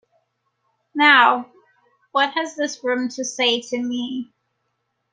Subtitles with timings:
[0.95, 1.51] Now,
[2.11, 4.33] what has this room to say to me?